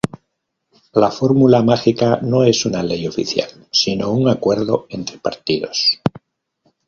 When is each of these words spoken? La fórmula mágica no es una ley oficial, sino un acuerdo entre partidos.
La 1.03 1.09
fórmula 1.11 1.61
mágica 1.61 2.17
no 2.23 2.43
es 2.43 2.65
una 2.65 2.81
ley 2.81 3.05
oficial, 3.05 3.67
sino 3.71 4.09
un 4.09 4.29
acuerdo 4.29 4.87
entre 4.89 5.19
partidos. 5.19 6.01